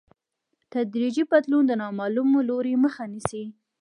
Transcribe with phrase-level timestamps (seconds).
[0.73, 3.43] تدریجي بدلون د نامعلوم لوري مخه نیسي.